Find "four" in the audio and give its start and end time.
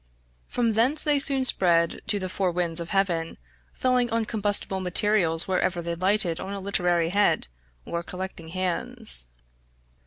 2.27-2.49